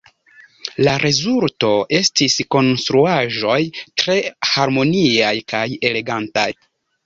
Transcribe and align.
La 0.87 0.95
rezulto 1.03 1.69
estis 1.97 2.39
konstruaĵoj 2.57 3.61
tre 4.03 4.19
harmoniaj 4.55 5.33
kaj 5.55 5.65
elegantaj. 5.95 6.51